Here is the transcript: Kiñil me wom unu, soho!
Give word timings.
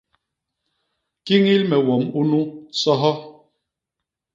Kiñil 1.25 1.61
me 1.69 1.77
wom 1.87 2.03
unu, 2.19 2.41
soho! 2.81 3.13